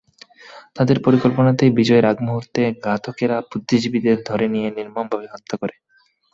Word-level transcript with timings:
তাদের 0.75 0.97
পরিকল্পনাতেই 1.05 1.71
বিজয়ের 1.77 2.05
আগমুহূর্তে 2.05 2.61
ঘাতকেরা 2.85 3.37
বুদ্ধিজীবীদের 3.49 4.17
ধরে 4.25 4.45
নিয়ে 4.47 4.69
নির্মমভাবে 4.71 5.27
হত্যা 5.33 5.55
করে। 5.61 5.75